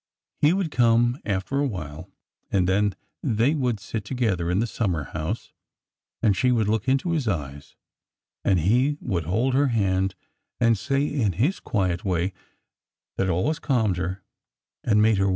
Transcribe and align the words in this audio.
He 0.39 0.51
would 0.51 0.71
come 0.71 1.19
after 1.25 1.59
a 1.59 1.67
while, 1.67 2.09
and 2.51 2.67
then 2.67 2.95
they 3.21 3.53
would 3.53 3.79
sit 3.79 4.03
together 4.03 4.49
in 4.49 4.57
the 4.57 4.65
summer 4.65 5.03
house, 5.03 5.53
and 6.23 6.35
she 6.35 6.51
would 6.51 6.67
look 6.67 6.87
into 6.87 7.11
his 7.11 7.27
eyes, 7.27 7.75
and 8.43 8.61
he 8.61 8.97
would 8.99 9.25
hold 9.25 9.53
her 9.53 9.67
hand 9.67 10.15
and 10.59 10.75
say, 10.75 11.05
in 11.05 11.33
his 11.33 11.59
quiet 11.59 12.03
way 12.03 12.33
that 13.17 13.29
always 13.29 13.59
calmed 13.59 13.97
her 13.97 14.23
and 14.83 14.89
made 14.89 14.89
her 14.89 14.89
16 14.89 14.91
242 14.91 15.21
ORDER 15.21 15.23
NO. 15.23 15.29